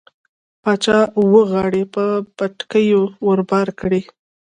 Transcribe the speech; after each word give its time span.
باچا 0.63 0.99
اوه 1.19 1.41
غاړۍ 1.51 1.83
په 1.93 2.03
بتکيو 2.37 3.01
ور 3.27 3.39
بار 3.49 3.67
کړې. 3.79 4.01